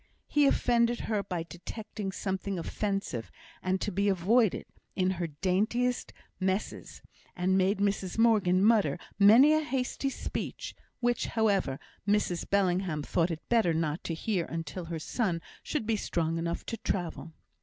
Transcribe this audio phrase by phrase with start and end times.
[0.27, 3.29] He offended her by detecting something offensive
[3.61, 7.03] and to be avoided in her daintiest messes,
[7.35, 13.47] and made Mrs Morgan mutter many a hasty speech, which, however, Mrs Bellingham thought it
[13.47, 17.33] better not to hear until her son should be strong enough to travel.